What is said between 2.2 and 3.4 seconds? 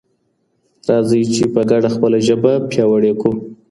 ژبه پیاوړې کړو.